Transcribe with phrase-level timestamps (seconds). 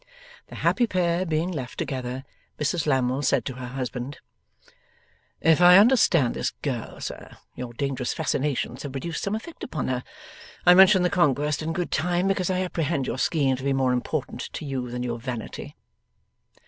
[0.47, 2.23] The happy pair being left together,
[2.57, 4.17] Mrs Lammle said to her husband:
[5.41, 10.03] 'If I understand this girl, sir, your dangerous fascinations have produced some effect upon her.
[10.65, 13.93] I mention the conquest in good time because I apprehend your scheme to be more
[13.93, 15.75] important to you than your vanity.